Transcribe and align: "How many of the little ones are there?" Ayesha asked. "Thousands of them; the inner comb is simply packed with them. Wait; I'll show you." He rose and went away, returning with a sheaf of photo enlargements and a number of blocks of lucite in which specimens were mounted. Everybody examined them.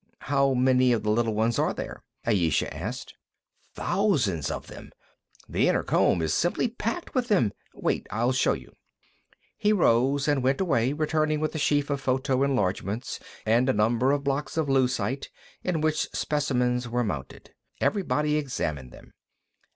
"How 0.21 0.55
many 0.55 0.93
of 0.93 1.03
the 1.03 1.11
little 1.11 1.35
ones 1.35 1.59
are 1.59 1.75
there?" 1.75 2.01
Ayesha 2.25 2.73
asked. 2.75 3.13
"Thousands 3.75 4.49
of 4.49 4.65
them; 4.65 4.89
the 5.47 5.67
inner 5.67 5.83
comb 5.83 6.23
is 6.23 6.33
simply 6.33 6.67
packed 6.69 7.13
with 7.13 7.27
them. 7.27 7.51
Wait; 7.75 8.07
I'll 8.09 8.31
show 8.31 8.53
you." 8.53 8.71
He 9.59 9.71
rose 9.71 10.27
and 10.27 10.41
went 10.41 10.59
away, 10.59 10.91
returning 10.91 11.39
with 11.39 11.53
a 11.53 11.59
sheaf 11.59 11.91
of 11.91 12.01
photo 12.01 12.41
enlargements 12.41 13.19
and 13.45 13.69
a 13.69 13.73
number 13.73 14.11
of 14.11 14.23
blocks 14.23 14.57
of 14.57 14.67
lucite 14.67 15.27
in 15.63 15.81
which 15.81 16.09
specimens 16.13 16.89
were 16.89 17.03
mounted. 17.03 17.53
Everybody 17.79 18.37
examined 18.37 18.91
them. 18.91 19.13